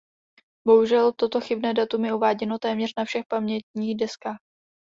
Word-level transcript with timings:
Bohužel 0.67 1.11
toto 1.13 1.41
chybné 1.41 1.73
datum 1.73 2.05
je 2.05 2.13
uváděno 2.13 2.59
téměř 2.59 2.93
na 2.97 3.05
všech 3.05 3.25
pamětních 3.29 3.97
deskách. 3.97 4.37